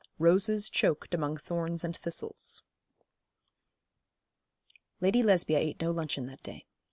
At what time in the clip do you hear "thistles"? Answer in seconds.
1.95-2.63